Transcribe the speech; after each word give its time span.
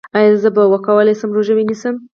ایا 0.17 0.31
زه 0.43 0.49
به 0.55 0.63
وکولی 0.73 1.13
شم 1.19 1.29
روژه 1.35 1.53
ونیسم؟ 1.55 1.95